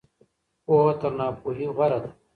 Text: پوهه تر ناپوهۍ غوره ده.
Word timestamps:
پوهه 0.65 0.93
تر 0.99 1.11
ناپوهۍ 1.19 1.67
غوره 1.75 1.99
ده. 2.03 2.09